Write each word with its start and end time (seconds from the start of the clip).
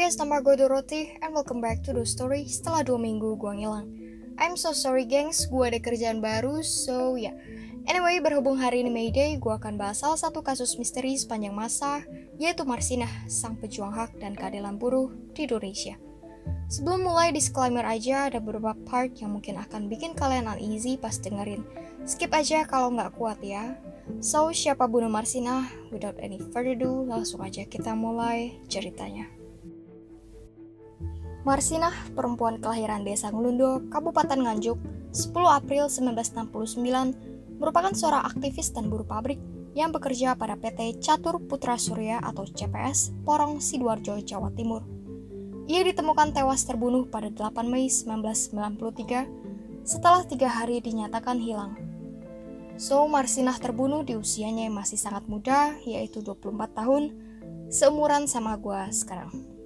guys, 0.00 0.16
nama 0.16 0.40
gue 0.40 0.56
Dorothy 0.56 1.20
and 1.20 1.36
welcome 1.36 1.60
back 1.60 1.84
to 1.84 1.92
the 1.92 2.08
story 2.08 2.48
setelah 2.48 2.80
dua 2.80 2.96
minggu 2.96 3.36
gue 3.36 3.52
ngilang. 3.52 3.84
I'm 4.40 4.56
so 4.56 4.72
sorry 4.72 5.04
gengs, 5.04 5.44
gue 5.44 5.60
ada 5.60 5.76
kerjaan 5.76 6.24
baru, 6.24 6.64
so 6.64 7.20
ya. 7.20 7.28
Yeah. 7.28 7.34
Anyway, 7.84 8.16
berhubung 8.24 8.56
hari 8.56 8.80
ini 8.80 8.88
Mayday, 8.88 9.36
gue 9.36 9.52
akan 9.52 9.76
bahas 9.76 10.00
salah 10.00 10.16
satu 10.16 10.40
kasus 10.40 10.80
misteri 10.80 11.20
sepanjang 11.20 11.52
masa, 11.52 12.00
yaitu 12.40 12.64
Marsinah, 12.64 13.12
sang 13.28 13.60
pejuang 13.60 13.92
hak 13.92 14.16
dan 14.16 14.32
keadilan 14.32 14.80
buruh 14.80 15.12
di 15.36 15.44
Indonesia. 15.44 16.00
Sebelum 16.72 17.04
mulai 17.04 17.36
disclaimer 17.36 17.84
aja, 17.84 18.32
ada 18.32 18.40
beberapa 18.40 18.72
part 18.88 19.12
yang 19.20 19.36
mungkin 19.36 19.60
akan 19.60 19.92
bikin 19.92 20.16
kalian 20.16 20.48
uneasy 20.48 20.96
pas 20.96 21.20
dengerin. 21.20 21.60
Skip 22.08 22.32
aja 22.32 22.64
kalau 22.64 22.88
nggak 22.96 23.20
kuat 23.20 23.36
ya. 23.44 23.76
So, 24.24 24.48
siapa 24.48 24.88
bunuh 24.88 25.12
Marsinah? 25.12 25.92
Without 25.92 26.16
any 26.24 26.40
further 26.40 26.72
ado, 26.72 27.04
langsung 27.04 27.44
aja 27.44 27.68
kita 27.68 27.92
mulai 27.92 28.56
ceritanya. 28.64 29.39
Marsinah, 31.40 32.12
perempuan 32.12 32.60
kelahiran 32.60 33.00
desa 33.00 33.32
Ngelundo, 33.32 33.88
Kabupaten 33.88 34.44
Nganjuk, 34.44 34.76
10 35.08 35.32
April 35.48 35.88
1969, 35.88 37.56
merupakan 37.56 37.96
seorang 37.96 38.28
aktivis 38.28 38.68
dan 38.76 38.92
buruh 38.92 39.08
pabrik 39.08 39.40
yang 39.72 39.88
bekerja 39.88 40.36
pada 40.36 40.60
PT 40.60 41.00
Catur 41.00 41.40
Putra 41.40 41.80
Surya 41.80 42.20
atau 42.20 42.44
CPS, 42.44 43.16
Porong, 43.24 43.56
Sidoarjo, 43.56 44.20
Jawa 44.20 44.52
Timur. 44.52 44.84
Ia 45.64 45.80
ditemukan 45.80 46.36
tewas 46.36 46.60
terbunuh 46.68 47.08
pada 47.08 47.32
8 47.32 47.64
Mei 47.64 47.88
1993 47.88 49.88
setelah 49.88 50.20
tiga 50.28 50.52
hari 50.52 50.84
dinyatakan 50.84 51.40
hilang. 51.40 51.72
So, 52.76 53.08
Marsinah 53.08 53.56
terbunuh 53.56 54.04
di 54.04 54.12
usianya 54.12 54.68
yang 54.68 54.76
masih 54.76 55.00
sangat 55.00 55.24
muda, 55.24 55.72
yaitu 55.88 56.20
24 56.20 56.76
tahun, 56.76 57.16
seumuran 57.72 58.28
sama 58.28 58.60
gua 58.60 58.92
sekarang. 58.92 59.59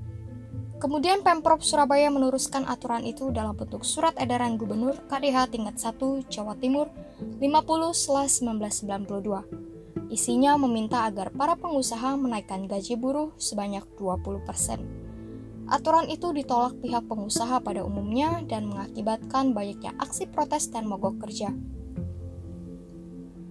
Kemudian 0.81 1.21
Pemprov 1.21 1.61
Surabaya 1.61 2.09
meneruskan 2.09 2.65
aturan 2.65 3.05
itu 3.05 3.29
dalam 3.29 3.53
bentuk 3.53 3.85
surat 3.85 4.17
edaran 4.17 4.57
Gubernur 4.57 4.97
KDH 5.13 5.53
tingkat 5.53 5.77
1 5.77 6.25
Jawa 6.33 6.57
Timur 6.57 6.89
50-1992. 7.37 10.09
Isinya 10.09 10.57
meminta 10.57 11.05
agar 11.05 11.37
para 11.37 11.53
pengusaha 11.53 12.17
menaikkan 12.17 12.65
gaji 12.65 12.97
buruh 12.97 13.37
sebanyak 13.37 13.85
20%. 14.01 15.69
Aturan 15.69 16.09
itu 16.09 16.33
ditolak 16.33 16.81
pihak 16.81 17.05
pengusaha 17.07 17.61
pada 17.61 17.85
umumnya 17.85 18.41
dan 18.49 18.67
mengakibatkan 18.67 19.53
banyaknya 19.53 19.93
aksi 20.01 20.33
protes 20.33 20.73
dan 20.73 20.89
mogok 20.89 21.21
kerja. 21.21 21.53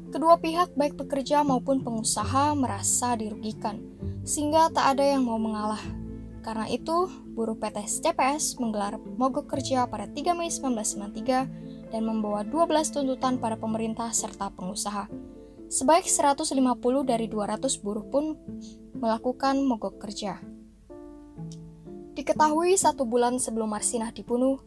Kedua 0.10 0.42
pihak 0.42 0.74
baik 0.74 0.98
pekerja 0.98 1.46
maupun 1.46 1.86
pengusaha 1.86 2.58
merasa 2.58 3.14
dirugikan 3.14 3.78
sehingga 4.24 4.72
tak 4.72 4.98
ada 4.98 5.16
yang 5.16 5.26
mau 5.26 5.38
mengalah. 5.38 5.82
Karena 6.40 6.66
itu, 6.72 7.12
buruh 7.36 7.60
PT 7.60 7.84
CPS 7.86 8.58
menggelar 8.58 8.98
mogok 8.98 9.52
kerja 9.52 9.86
pada 9.86 10.08
3 10.08 10.34
Mei 10.34 10.48
1993 10.50 11.92
dan 11.92 12.02
membawa 12.06 12.48
12 12.48 12.96
tuntutan 12.96 13.38
pada 13.38 13.60
pemerintah 13.60 14.10
serta 14.16 14.50
pengusaha. 14.56 15.12
Sebaik 15.70 16.10
150 16.10 16.58
dari 17.06 17.30
200 17.30 17.84
buruh 17.84 18.06
pun 18.08 18.34
melakukan 18.98 19.62
mogok 19.62 20.02
kerja. 20.02 20.42
Diketahui 22.18 22.76
satu 22.76 23.06
bulan 23.06 23.38
sebelum 23.38 23.70
Marsinah 23.72 24.12
dibunuh, 24.12 24.60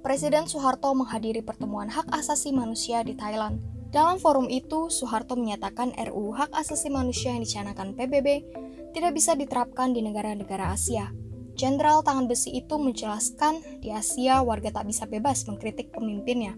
Presiden 0.00 0.48
Soeharto 0.48 0.92
menghadiri 0.96 1.44
pertemuan 1.44 1.88
hak 1.88 2.08
asasi 2.12 2.52
manusia 2.52 3.04
di 3.04 3.12
Thailand. 3.16 3.60
Dalam 3.90 4.22
forum 4.22 4.46
itu, 4.46 4.86
Soeharto 4.86 5.34
menyatakan 5.34 5.90
RUU 5.98 6.30
Hak 6.30 6.54
Asasi 6.54 6.94
Manusia 6.94 7.34
yang 7.34 7.42
dicanangkan 7.42 7.98
PBB 7.98 8.46
tidak 8.90 9.16
bisa 9.16 9.38
diterapkan 9.38 9.94
di 9.94 10.02
negara-negara 10.02 10.74
Asia. 10.74 11.10
Jenderal 11.54 12.00
tangan 12.00 12.24
besi 12.24 12.56
itu 12.56 12.78
menjelaskan 12.80 13.82
di 13.84 13.92
Asia 13.92 14.40
warga 14.40 14.72
tak 14.72 14.88
bisa 14.88 15.04
bebas 15.04 15.44
mengkritik 15.44 15.92
pemimpinnya. 15.92 16.56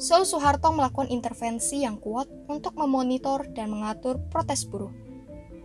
So 0.00 0.26
Soeharto 0.26 0.74
melakukan 0.74 1.12
intervensi 1.12 1.86
yang 1.86 2.00
kuat 2.02 2.26
untuk 2.50 2.74
memonitor 2.74 3.46
dan 3.54 3.70
mengatur 3.70 4.18
protes 4.32 4.66
buruh. 4.66 4.90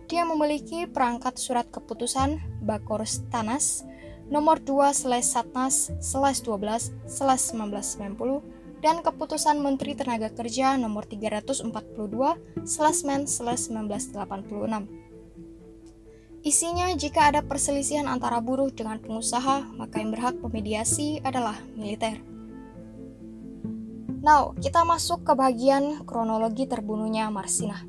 Dia 0.06 0.24
memiliki 0.24 0.86
perangkat 0.86 1.36
surat 1.36 1.66
keputusan 1.68 2.62
Bakor 2.64 3.02
Tanas 3.28 3.84
nomor 4.28 4.60
2 4.60 4.92
Satnas 5.24 5.90
12 5.98 7.10
1990 7.10 8.78
dan 8.78 9.02
keputusan 9.02 9.58
Menteri 9.58 9.98
Tenaga 9.98 10.30
Kerja 10.30 10.78
nomor 10.78 11.04
342 11.04 11.74
Men 13.02 13.26
1986. 13.26 14.97
Isinya, 16.48 16.88
jika 16.96 17.28
ada 17.28 17.44
perselisihan 17.44 18.08
antara 18.08 18.40
buruh 18.40 18.72
dengan 18.72 18.96
pengusaha, 18.96 19.68
maka 19.76 20.00
yang 20.00 20.16
berhak 20.16 20.40
memediasi 20.40 21.20
adalah 21.20 21.60
militer. 21.76 22.24
Now, 24.24 24.56
kita 24.56 24.80
masuk 24.80 25.28
ke 25.28 25.36
bagian 25.36 26.08
kronologi 26.08 26.64
terbunuhnya 26.64 27.28
Marsinah. 27.28 27.84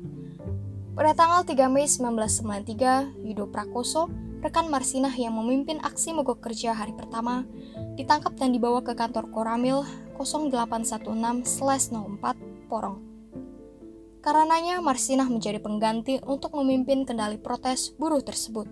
Pada 0.92 1.16
tanggal 1.16 1.48
3 1.48 1.72
Mei 1.72 1.88
1993, 1.88 3.24
Yudo 3.24 3.48
Prakoso, 3.48 4.12
rekan 4.44 4.68
Marsinah 4.68 5.16
yang 5.16 5.40
memimpin 5.40 5.80
aksi 5.80 6.12
mogok 6.12 6.44
kerja 6.44 6.76
hari 6.76 6.92
pertama, 6.92 7.48
ditangkap 7.96 8.36
dan 8.36 8.52
dibawa 8.52 8.84
ke 8.84 8.92
kantor 8.92 9.32
Koramil 9.32 9.88
0816-04 10.20 12.68
Porong. 12.68 13.09
Karenanya 14.20 14.84
Marsinah 14.84 15.32
menjadi 15.32 15.64
pengganti 15.64 16.20
untuk 16.28 16.52
memimpin 16.52 17.08
kendali 17.08 17.40
protes 17.40 17.96
buruh 17.96 18.20
tersebut. 18.20 18.68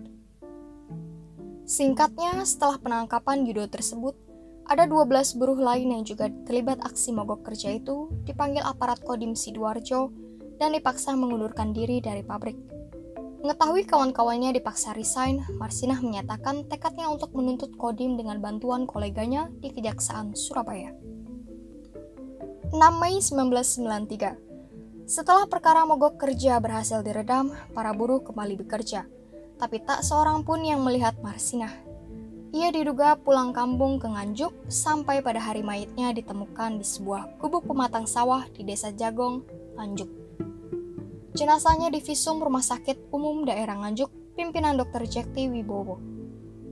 Singkatnya, 1.65 2.45
setelah 2.45 2.77
penangkapan 2.77 3.49
Yudo 3.49 3.65
tersebut, 3.65 4.13
ada 4.69 4.85
12 4.85 5.09
buruh 5.41 5.57
lain 5.57 5.89
yang 5.89 6.05
juga 6.05 6.29
terlibat 6.45 6.77
aksi 6.85 7.09
mogok 7.17 7.41
kerja 7.41 7.73
itu 7.73 8.13
dipanggil 8.29 8.61
aparat 8.61 9.01
Kodim 9.01 9.33
Sidoarjo 9.33 10.13
dan 10.61 10.77
dipaksa 10.77 11.17
mengundurkan 11.17 11.73
diri 11.73 11.97
dari 11.97 12.21
pabrik. 12.21 12.57
Mengetahui 13.41 13.89
kawan-kawannya 13.89 14.53
dipaksa 14.53 14.93
resign, 14.93 15.41
Marsinah 15.57 15.97
menyatakan 16.05 16.69
tekadnya 16.69 17.09
untuk 17.09 17.33
menuntut 17.33 17.73
Kodim 17.73 18.21
dengan 18.21 18.37
bantuan 18.37 18.85
koleganya 18.85 19.49
di 19.57 19.73
Kejaksaan 19.73 20.37
Surabaya. 20.37 20.93
6 22.69 22.77
Mei 23.01 23.17
1993, 23.17 24.48
setelah 25.09 25.49
perkara 25.49 25.89
mogok 25.89 26.21
kerja 26.21 26.61
berhasil 26.61 27.01
diredam, 27.01 27.49
para 27.73 27.89
buruh 27.97 28.21
kembali 28.21 28.61
bekerja. 28.61 29.09
Tapi 29.57 29.81
tak 29.81 30.05
seorang 30.05 30.45
pun 30.45 30.61
yang 30.61 30.85
melihat 30.85 31.17
Marsinah. 31.25 31.73
Ia 32.53 32.69
diduga 32.69 33.17
pulang 33.17 33.49
kampung 33.49 33.97
ke 33.97 34.05
Nganjuk 34.05 34.69
sampai 34.69 35.25
pada 35.25 35.41
hari 35.41 35.65
mayitnya 35.65 36.13
ditemukan 36.13 36.77
di 36.77 36.85
sebuah 36.85 37.41
gubuk 37.41 37.65
pematang 37.65 38.05
sawah 38.05 38.45
di 38.53 38.61
desa 38.61 38.93
Jagong, 38.93 39.41
Nganjuk. 39.81 40.09
Jenazahnya 41.33 41.89
di 41.89 42.05
visum 42.05 42.37
Rumah 42.37 42.61
Sakit 42.61 43.09
Umum 43.09 43.49
Daerah 43.49 43.81
Nganjuk, 43.81 44.37
pimpinan 44.37 44.77
Dr. 44.77 45.09
Jekti 45.09 45.49
Wibowo. 45.49 45.97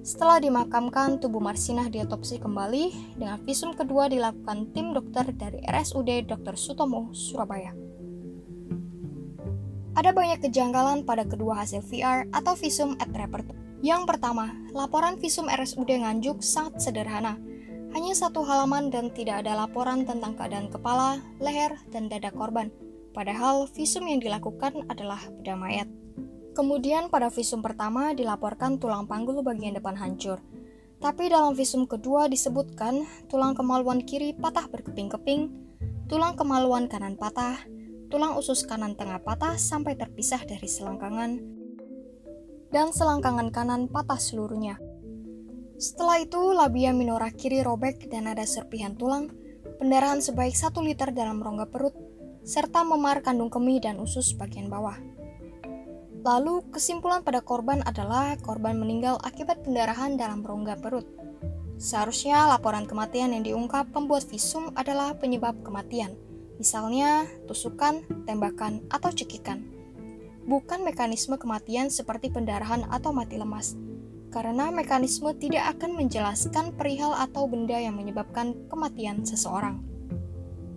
Setelah 0.05 0.37
dimakamkan, 0.37 1.17
tubuh 1.17 1.41
Marsinah 1.41 1.89
diotopsi 1.89 2.37
kembali 2.37 3.17
dengan 3.17 3.41
visum 3.41 3.73
kedua 3.73 4.07
dilakukan 4.07 4.71
tim 4.77 4.93
dokter 4.93 5.25
dari 5.33 5.61
RSUD 5.65 6.29
Dr. 6.29 6.53
Sutomo, 6.53 7.11
Surabaya. 7.11 7.96
Ada 9.97 10.13
banyak 10.13 10.45
kejanggalan 10.45 11.09
pada 11.09 11.25
kedua 11.25 11.65
hasil 11.65 11.81
VR 11.81 12.29
atau 12.29 12.53
visum 12.53 12.93
et 13.01 13.09
repertum. 13.09 13.57
Yang 13.81 14.05
pertama, 14.05 14.53
laporan 14.69 15.17
visum 15.17 15.49
RSUD 15.49 15.89
Nganjuk 15.89 16.45
sangat 16.45 16.85
sederhana. 16.85 17.41
Hanya 17.97 18.13
satu 18.13 18.45
halaman 18.45 18.93
dan 18.93 19.09
tidak 19.09 19.41
ada 19.41 19.57
laporan 19.57 20.05
tentang 20.05 20.37
keadaan 20.37 20.69
kepala, 20.69 21.17
leher, 21.41 21.73
dan 21.89 22.13
dada 22.13 22.29
korban. 22.29 22.69
Padahal 23.09 23.65
visum 23.73 24.05
yang 24.05 24.21
dilakukan 24.21 24.85
adalah 24.85 25.17
bedah 25.41 25.57
mayat. 25.57 25.89
Kemudian 26.53 27.09
pada 27.09 27.33
visum 27.33 27.65
pertama 27.65 28.13
dilaporkan 28.13 28.77
tulang 28.77 29.09
panggul 29.09 29.41
bagian 29.41 29.81
depan 29.81 29.97
hancur. 29.97 30.37
Tapi 31.01 31.25
dalam 31.25 31.57
visum 31.57 31.89
kedua 31.89 32.29
disebutkan 32.29 33.01
tulang 33.33 33.57
kemaluan 33.57 34.05
kiri 34.05 34.37
patah 34.37 34.69
berkeping-keping, 34.69 35.49
tulang 36.05 36.37
kemaluan 36.37 36.85
kanan 36.85 37.17
patah, 37.17 37.61
tulang 38.07 38.39
usus 38.39 38.63
kanan 38.63 38.95
tengah 38.95 39.19
patah 39.19 39.59
sampai 39.59 39.99
terpisah 39.99 40.43
dari 40.47 40.67
selangkangan. 40.67 41.59
dan 42.67 42.91
selangkangan 42.91 43.47
kanan 43.55 43.87
patah 43.87 44.19
seluruhnya. 44.19 44.75
Setelah 45.79 46.19
itu, 46.19 46.51
labia 46.51 46.91
minora 46.91 47.31
kiri 47.31 47.63
robek 47.63 48.11
dan 48.11 48.27
ada 48.27 48.43
serpihan 48.43 48.91
tulang, 48.91 49.31
pendarahan 49.79 50.19
sebaik 50.19 50.51
satu 50.51 50.83
liter 50.83 51.15
dalam 51.15 51.39
rongga 51.39 51.63
perut, 51.71 51.95
serta 52.43 52.83
memar 52.83 53.23
kandung 53.23 53.47
kemih 53.47 53.79
dan 53.79 54.03
usus 54.03 54.35
bagian 54.35 54.67
bawah. 54.67 54.99
Lalu, 56.27 56.67
kesimpulan 56.75 57.23
pada 57.23 57.39
korban 57.39 57.79
adalah 57.87 58.35
korban 58.43 58.75
meninggal 58.75 59.15
akibat 59.23 59.63
pendarahan 59.63 60.19
dalam 60.19 60.43
rongga 60.43 60.75
perut. 60.75 61.07
Seharusnya 61.79 62.51
laporan 62.51 62.83
kematian 62.83 63.31
yang 63.31 63.47
diungkap 63.47 63.95
pembuat 63.95 64.27
visum 64.27 64.75
adalah 64.75 65.15
penyebab 65.15 65.61
kematian, 65.63 66.19
misalnya 66.57 67.25
tusukan, 67.45 68.03
tembakan, 68.25 68.85
atau 68.89 69.09
cekikan. 69.13 69.63
Bukan 70.45 70.85
mekanisme 70.85 71.37
kematian 71.37 71.89
seperti 71.89 72.29
pendarahan 72.33 72.85
atau 72.89 73.13
mati 73.13 73.37
lemas, 73.39 73.77
karena 74.29 74.69
mekanisme 74.69 75.33
tidak 75.37 75.77
akan 75.77 75.97
menjelaskan 75.97 76.75
perihal 76.75 77.15
atau 77.15 77.47
benda 77.49 77.77
yang 77.79 77.95
menyebabkan 77.95 78.53
kematian 78.69 79.23
seseorang. 79.23 79.81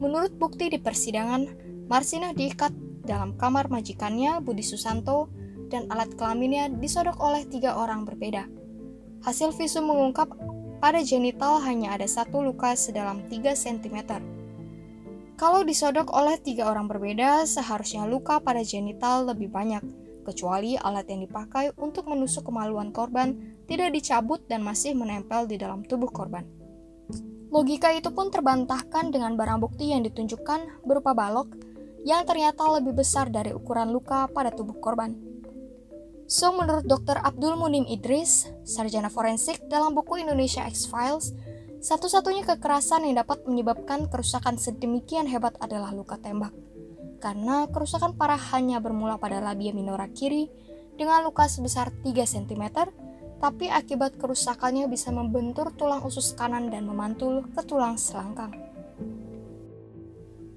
Menurut 0.00 0.32
bukti 0.40 0.72
di 0.72 0.80
persidangan, 0.80 1.44
Marsina 1.90 2.32
diikat 2.32 2.72
dalam 3.04 3.34
kamar 3.36 3.68
majikannya 3.68 4.40
Budi 4.40 4.62
Susanto 4.62 5.28
dan 5.68 5.86
alat 5.90 6.14
kelaminnya 6.14 6.70
disodok 6.70 7.18
oleh 7.20 7.46
tiga 7.46 7.76
orang 7.78 8.06
berbeda. 8.06 8.46
Hasil 9.20 9.52
visum 9.52 9.90
mengungkap 9.90 10.32
pada 10.80 11.04
genital 11.04 11.60
hanya 11.60 11.92
ada 11.92 12.08
satu 12.08 12.40
luka 12.40 12.72
sedalam 12.72 13.20
3 13.28 13.52
cm. 13.52 13.96
Kalau 15.40 15.64
disodok 15.64 16.12
oleh 16.12 16.36
tiga 16.36 16.68
orang 16.68 16.84
berbeda, 16.84 17.48
seharusnya 17.48 18.04
luka 18.04 18.44
pada 18.44 18.60
genital 18.60 19.24
lebih 19.24 19.48
banyak, 19.48 19.80
kecuali 20.20 20.76
alat 20.76 21.08
yang 21.08 21.24
dipakai 21.24 21.72
untuk 21.80 22.12
menusuk 22.12 22.44
kemaluan 22.44 22.92
korban 22.92 23.32
tidak 23.64 23.88
dicabut 23.96 24.44
dan 24.52 24.60
masih 24.60 24.92
menempel 24.92 25.48
di 25.48 25.56
dalam 25.56 25.80
tubuh 25.80 26.12
korban. 26.12 26.44
Logika 27.48 27.88
itu 27.96 28.12
pun 28.12 28.28
terbantahkan 28.28 29.08
dengan 29.08 29.32
barang 29.40 29.64
bukti 29.64 29.96
yang 29.96 30.04
ditunjukkan 30.04 30.84
berupa 30.84 31.16
balok 31.16 31.56
yang 32.04 32.28
ternyata 32.28 32.76
lebih 32.76 33.00
besar 33.00 33.32
dari 33.32 33.56
ukuran 33.56 33.96
luka 33.96 34.28
pada 34.28 34.52
tubuh 34.52 34.76
korban. 34.76 35.16
So, 36.28 36.52
menurut 36.52 36.84
Dr. 36.84 37.16
Abdul 37.16 37.56
Munim 37.56 37.88
Idris, 37.88 38.44
sarjana 38.68 39.08
forensik 39.08 39.66
dalam 39.72 39.96
buku 39.96 40.20
Indonesia 40.20 40.68
X-Files, 40.68 41.32
satu-satunya 41.80 42.44
kekerasan 42.44 43.08
yang 43.08 43.24
dapat 43.24 43.48
menyebabkan 43.48 44.04
kerusakan 44.12 44.60
sedemikian 44.60 45.24
hebat 45.24 45.56
adalah 45.64 45.96
luka 45.96 46.20
tembak. 46.20 46.52
Karena 47.24 47.64
kerusakan 47.72 48.20
parah 48.20 48.40
hanya 48.52 48.84
bermula 48.84 49.16
pada 49.16 49.40
labia 49.40 49.72
minora 49.72 50.04
kiri 50.12 50.52
dengan 51.00 51.24
luka 51.24 51.48
sebesar 51.48 51.88
3 52.04 52.04
cm, 52.28 52.64
tapi 53.40 53.72
akibat 53.72 54.20
kerusakannya 54.20 54.84
bisa 54.92 55.08
membentur 55.08 55.72
tulang 55.72 56.04
usus 56.04 56.36
kanan 56.36 56.68
dan 56.68 56.84
memantul 56.84 57.48
ke 57.48 57.64
tulang 57.64 57.96
selangkang. 57.96 58.52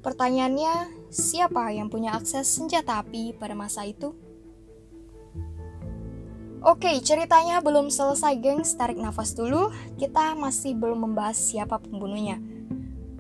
Pertanyaannya, 0.04 1.08
siapa 1.08 1.72
yang 1.72 1.88
punya 1.88 2.20
akses 2.20 2.44
senjata 2.52 3.00
api 3.00 3.32
pada 3.40 3.56
masa 3.56 3.88
itu? 3.88 4.12
Oke, 6.64 6.96
ceritanya 7.04 7.60
belum 7.60 7.92
selesai, 7.92 8.40
gengs. 8.40 8.80
Tarik 8.80 8.96
nafas 8.96 9.36
dulu. 9.36 9.76
Kita 10.00 10.32
masih 10.32 10.80
belum 10.80 11.12
membahas 11.12 11.36
siapa 11.36 11.76
pembunuhnya. 11.76 12.40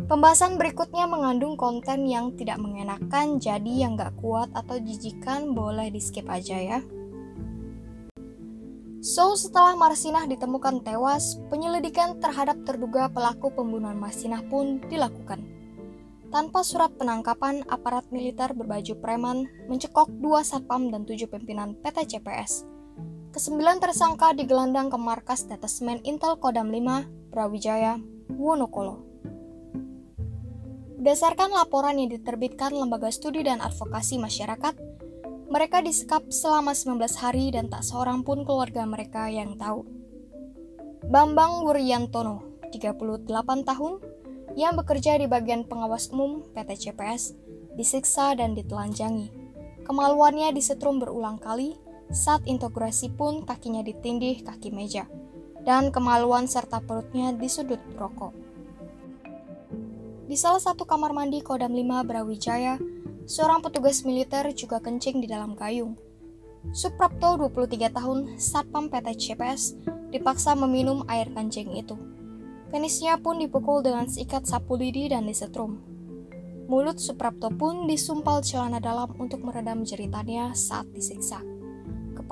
Pembahasan 0.07 0.55
berikutnya 0.55 1.03
mengandung 1.11 1.59
konten 1.59 2.07
yang 2.07 2.31
tidak 2.39 2.55
mengenakan, 2.63 3.43
jadi 3.43 3.83
yang 3.83 3.99
gak 3.99 4.15
kuat 4.23 4.47
atau 4.55 4.79
jijikan 4.79 5.51
boleh 5.51 5.91
di 5.91 5.99
skip 5.99 6.23
aja 6.31 6.55
ya. 6.55 6.79
So, 9.03 9.35
setelah 9.35 9.75
Marsinah 9.75 10.23
ditemukan 10.23 10.79
tewas, 10.87 11.35
penyelidikan 11.51 12.23
terhadap 12.23 12.63
terduga 12.63 13.11
pelaku 13.11 13.51
pembunuhan 13.51 13.99
Marsinah 13.99 14.47
pun 14.47 14.79
dilakukan. 14.87 15.43
Tanpa 16.31 16.63
surat 16.63 16.95
penangkapan, 16.95 17.67
aparat 17.67 18.07
militer 18.07 18.55
berbaju 18.55 18.95
preman 19.03 19.51
mencekok 19.67 20.07
dua 20.23 20.47
satpam 20.47 20.95
dan 20.95 21.03
tujuh 21.03 21.27
pimpinan 21.27 21.75
PT 21.83 22.07
CPS 22.07 22.72
Kesembilan 23.33 23.81
tersangka 23.81 24.37
digelandang 24.37 24.93
ke 24.93 24.97
markas 25.01 25.49
Detesmen 25.49 25.97
Intel 26.05 26.37
Kodam 26.37 26.69
5, 26.69 27.33
Brawijaya, 27.33 27.97
Wonokolo. 28.29 29.01
Berdasarkan 31.01 31.49
laporan 31.49 31.97
yang 31.97 32.13
diterbitkan 32.13 32.77
Lembaga 32.77 33.09
Studi 33.09 33.41
dan 33.41 33.57
Advokasi 33.57 34.21
Masyarakat, 34.21 34.77
mereka 35.49 35.81
disekap 35.81 36.29
selama 36.29 36.77
19 36.77 37.01
hari 37.17 37.49
dan 37.49 37.73
tak 37.73 37.81
seorang 37.81 38.21
pun 38.21 38.45
keluarga 38.45 38.85
mereka 38.85 39.25
yang 39.33 39.57
tahu. 39.57 39.81
Bambang 41.09 41.65
Wuryantono, 41.65 42.61
38 42.69 43.01
tahun, 43.65 43.93
yang 44.53 44.77
bekerja 44.77 45.17
di 45.17 45.25
bagian 45.25 45.65
pengawas 45.65 46.13
umum 46.13 46.45
PT 46.53 46.85
CPS, 46.85 47.33
disiksa 47.73 48.37
dan 48.37 48.53
ditelanjangi. 48.53 49.33
Kemaluannya 49.89 50.53
disetrum 50.53 51.01
berulang 51.01 51.41
kali 51.41 51.81
saat 52.11 52.43
integrasi 52.49 53.13
pun 53.13 53.45
kakinya 53.47 53.85
ditindih 53.85 54.43
kaki 54.43 54.73
meja, 54.73 55.07
dan 55.63 55.93
kemaluan 55.93 56.49
serta 56.49 56.83
perutnya 56.83 57.31
di 57.31 57.47
sudut 57.47 57.79
rokok. 57.95 58.35
Di 60.27 60.39
salah 60.39 60.59
satu 60.59 60.87
kamar 60.87 61.11
mandi 61.11 61.43
Kodam 61.43 61.75
5 61.75 62.07
Brawijaya, 62.07 62.79
seorang 63.27 63.61
petugas 63.61 64.03
militer 64.07 64.49
juga 64.55 64.79
kencing 64.79 65.19
di 65.23 65.27
dalam 65.27 65.55
gayung. 65.55 65.95
Suprapto 66.71 67.35
23 67.35 67.91
tahun, 67.91 68.19
Satpam 68.39 68.87
PT 68.87 69.07
CPS, 69.19 69.75
dipaksa 70.15 70.55
meminum 70.55 71.03
air 71.11 71.27
kencing 71.27 71.75
itu. 71.75 71.99
Penisnya 72.71 73.19
pun 73.19 73.37
dipukul 73.37 73.83
dengan 73.85 74.07
seikat 74.09 74.47
sapu 74.47 74.79
lidi 74.79 75.11
dan 75.11 75.27
disetrum. 75.27 75.83
Mulut 76.71 76.97
Suprapto 76.97 77.51
pun 77.51 77.85
disumpal 77.85 78.39
celana 78.41 78.79
dalam 78.79 79.11
untuk 79.19 79.43
meredam 79.43 79.83
jeritannya 79.83 80.55
saat 80.55 80.87
disiksa. 80.95 81.52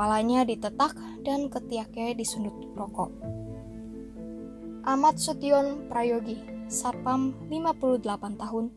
Kepalanya 0.02 0.42
ditetak 0.50 0.98
dan 1.22 1.46
ketiaknya 1.46 2.18
disundut 2.18 2.74
rokok. 2.74 3.14
Ahmad 4.82 5.22
Sution 5.22 5.86
Prayogi, 5.94 6.42
Satpam 6.66 7.38
58 7.54 8.02
tahun, 8.34 8.74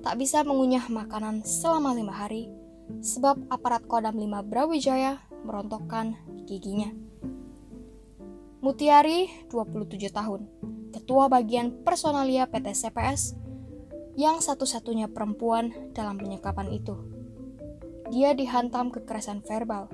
tak 0.00 0.16
bisa 0.16 0.40
mengunyah 0.40 0.88
makanan 0.88 1.44
selama 1.44 1.92
lima 1.92 2.16
hari 2.16 2.48
sebab 3.04 3.52
aparat 3.52 3.84
Kodam 3.84 4.16
5 4.16 4.48
Brawijaya 4.48 5.20
merontokkan 5.44 6.16
giginya. 6.48 6.88
Mutiari, 8.64 9.28
27 9.52 10.08
tahun, 10.08 10.48
ketua 10.88 11.28
bagian 11.28 11.84
personalia 11.84 12.48
PT 12.48 12.72
CPS, 12.72 13.36
yang 14.16 14.40
satu-satunya 14.40 15.12
perempuan 15.12 15.92
dalam 15.92 16.16
penyekapan 16.16 16.72
itu. 16.72 16.96
Dia 18.08 18.32
dihantam 18.32 18.88
kekerasan 18.88 19.44
verbal, 19.44 19.92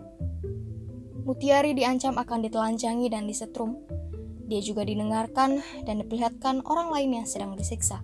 Mutiari 1.29 1.77
diancam 1.77 2.17
akan 2.17 2.41
ditelanjangi 2.49 3.13
dan 3.13 3.29
disetrum. 3.29 3.77
Dia 4.49 4.65
juga 4.65 4.81
didengarkan 4.81 5.61
dan 5.85 6.01
diperlihatkan 6.01 6.65
orang 6.65 6.89
lain 6.89 7.21
yang 7.21 7.27
sedang 7.29 7.53
disiksa. 7.53 8.01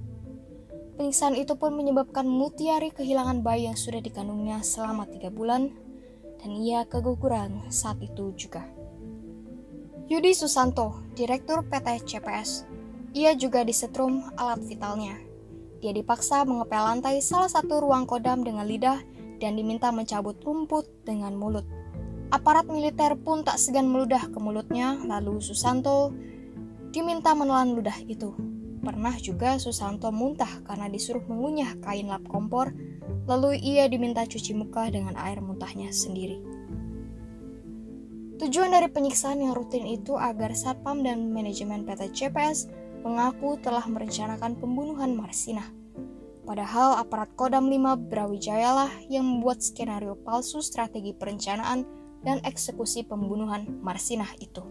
Penyiksaan 1.01 1.33
itu 1.33 1.57
pun 1.57 1.73
menyebabkan 1.73 2.29
Mutiari 2.29 2.93
kehilangan 2.93 3.41
bayi 3.41 3.65
yang 3.65 3.81
sudah 3.81 4.05
dikandungnya 4.05 4.61
selama 4.61 5.09
tiga 5.09 5.33
bulan, 5.33 5.73
dan 6.37 6.53
ia 6.61 6.85
keguguran 6.85 7.65
saat 7.73 7.97
itu 8.05 8.37
juga. 8.37 8.61
Yudi 10.13 10.37
Susanto, 10.37 11.01
Direktur 11.17 11.65
PT 11.65 12.05
CPS, 12.05 12.69
ia 13.17 13.33
juga 13.33 13.65
disetrum 13.65 14.21
alat 14.37 14.61
vitalnya. 14.69 15.17
Dia 15.81 15.97
dipaksa 15.97 16.45
mengepel 16.45 16.77
lantai 16.77 17.25
salah 17.25 17.49
satu 17.49 17.81
ruang 17.81 18.05
kodam 18.05 18.45
dengan 18.45 18.69
lidah 18.69 19.01
dan 19.41 19.57
diminta 19.57 19.89
mencabut 19.89 20.37
rumput 20.45 21.09
dengan 21.09 21.33
mulut. 21.33 21.84
Aparat 22.35 22.67
militer 22.67 23.15
pun 23.15 23.47
tak 23.47 23.63
segan 23.63 23.87
meludah 23.87 24.27
ke 24.27 24.43
mulutnya, 24.43 24.99
lalu 25.07 25.39
Susanto 25.39 26.11
diminta 26.91 27.31
menelan 27.31 27.79
ludah 27.79 27.95
itu. 28.11 28.35
Pernah 28.83 29.15
juga 29.23 29.55
Susanto 29.63 30.11
muntah 30.11 30.51
karena 30.67 30.91
disuruh 30.91 31.23
mengunyah 31.31 31.79
kain 31.79 32.11
lap 32.11 32.27
kompor, 32.27 32.75
lalu 33.31 33.55
ia 33.63 33.87
diminta 33.87 34.27
cuci 34.27 34.51
muka 34.51 34.91
dengan 34.91 35.15
air 35.15 35.39
muntahnya 35.39 35.95
sendiri. 35.95 36.43
Tujuan 38.43 38.75
dari 38.75 38.91
penyiksaan 38.91 39.39
yang 39.39 39.55
rutin 39.55 39.87
itu 39.87 40.19
agar 40.19 40.59
Satpam 40.59 41.07
dan 41.07 41.31
manajemen 41.31 41.87
PT 41.87 42.19
CPS 42.19 42.67
mengaku 43.07 43.63
telah 43.63 43.87
merencanakan 43.87 44.59
pembunuhan 44.59 45.15
Marsinah. 45.15 45.71
Padahal 46.43 46.99
aparat 46.99 47.31
Kodam 47.39 47.71
5 47.71 48.11
Brawijaya 48.11 48.75
lah 48.75 48.93
yang 49.07 49.23
membuat 49.23 49.63
skenario 49.63 50.19
palsu 50.19 50.59
strategi 50.67 51.15
perencanaan 51.15 52.03
dan 52.25 52.41
eksekusi 52.43 53.05
pembunuhan 53.05 53.69
Marsinah 53.85 54.33
itu. 54.41 54.65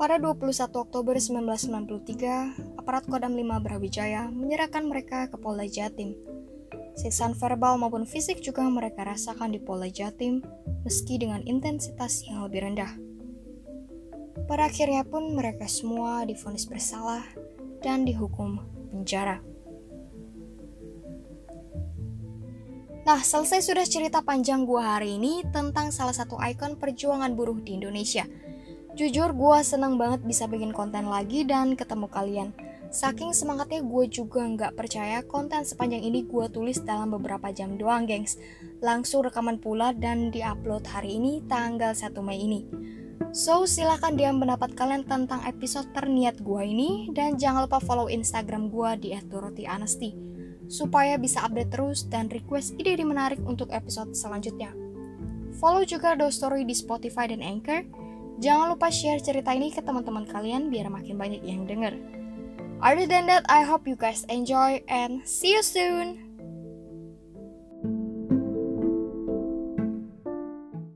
Pada 0.00 0.18
21 0.18 0.72
Oktober 0.82 1.14
1993, 1.14 2.80
aparat 2.80 3.04
Kodam 3.06 3.36
5 3.38 3.62
Brawijaya 3.62 4.32
menyerahkan 4.32 4.82
mereka 4.88 5.30
ke 5.30 5.36
Polda 5.38 5.68
Jatim. 5.68 6.16
Siksaan 6.98 7.36
verbal 7.36 7.78
maupun 7.78 8.08
fisik 8.08 8.40
juga 8.40 8.64
mereka 8.66 9.04
rasakan 9.06 9.54
di 9.54 9.60
Polda 9.60 9.86
Jatim, 9.92 10.42
meski 10.82 11.20
dengan 11.20 11.44
intensitas 11.46 12.24
yang 12.26 12.42
lebih 12.42 12.66
rendah. 12.66 12.90
Pada 14.48 14.66
akhirnya 14.66 15.06
pun 15.06 15.36
mereka 15.36 15.68
semua 15.70 16.26
difonis 16.26 16.66
bersalah 16.66 17.22
dan 17.84 18.02
dihukum 18.02 18.58
penjara. 18.90 19.51
Nah, 23.02 23.18
selesai 23.18 23.66
sudah 23.66 23.82
cerita 23.82 24.22
panjang 24.22 24.62
gua 24.62 24.94
hari 24.94 25.18
ini 25.18 25.42
tentang 25.50 25.90
salah 25.90 26.14
satu 26.14 26.38
ikon 26.38 26.78
perjuangan 26.78 27.34
buruh 27.34 27.58
di 27.58 27.74
Indonesia. 27.74 28.22
Jujur, 28.94 29.34
gua 29.34 29.66
senang 29.66 29.98
banget 29.98 30.22
bisa 30.22 30.46
bikin 30.46 30.70
konten 30.70 31.10
lagi 31.10 31.42
dan 31.42 31.74
ketemu 31.74 32.06
kalian. 32.06 32.54
Saking 32.92 33.34
semangatnya 33.34 33.80
gue 33.80 34.04
juga 34.04 34.44
nggak 34.44 34.76
percaya 34.76 35.24
konten 35.24 35.64
sepanjang 35.64 36.04
ini 36.04 36.28
gue 36.28 36.44
tulis 36.52 36.76
dalam 36.84 37.08
beberapa 37.08 37.48
jam 37.48 37.80
doang 37.80 38.04
gengs. 38.04 38.36
Langsung 38.84 39.24
rekaman 39.24 39.58
pula 39.58 39.96
dan 39.96 40.28
diupload 40.28 40.84
hari 40.92 41.16
ini 41.16 41.40
tanggal 41.48 41.96
1 41.96 42.12
Mei 42.20 42.38
ini. 42.44 42.60
So, 43.32 43.64
silahkan 43.64 44.12
diam 44.12 44.44
pendapat 44.44 44.76
kalian 44.76 45.08
tentang 45.08 45.40
episode 45.48 45.88
terniat 45.96 46.44
gue 46.44 46.62
ini 46.68 47.08
dan 47.16 47.40
jangan 47.40 47.64
lupa 47.64 47.80
follow 47.80 48.12
Instagram 48.12 48.68
gue 48.68 48.90
di 49.00 49.08
@dorotianesti 49.16 50.31
supaya 50.72 51.20
bisa 51.20 51.44
update 51.44 51.68
terus 51.68 52.08
dan 52.08 52.32
request 52.32 52.72
ide-ide 52.80 53.04
menarik 53.04 53.36
untuk 53.44 53.68
episode 53.68 54.16
selanjutnya. 54.16 54.72
Follow 55.60 55.84
juga 55.84 56.16
Do 56.16 56.32
Story 56.32 56.64
di 56.64 56.72
Spotify 56.72 57.28
dan 57.28 57.44
Anchor. 57.44 57.84
Jangan 58.40 58.72
lupa 58.72 58.88
share 58.88 59.20
cerita 59.20 59.52
ini 59.52 59.68
ke 59.68 59.84
teman-teman 59.84 60.24
kalian 60.24 60.72
biar 60.72 60.88
makin 60.88 61.20
banyak 61.20 61.44
yang 61.44 61.68
denger. 61.68 61.92
Other 62.80 63.06
than 63.06 63.28
that, 63.30 63.44
I 63.46 63.62
hope 63.62 63.86
you 63.86 63.94
guys 63.94 64.24
enjoy 64.26 64.82
and 64.88 65.22
see 65.28 65.54
you 65.54 65.62
soon. 65.62 66.31